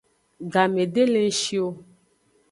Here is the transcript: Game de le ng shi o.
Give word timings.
Game 0.53 0.83
de 0.93 1.03
le 1.11 1.21
ng 1.27 1.33
shi 1.39 1.57
o. 1.67 1.69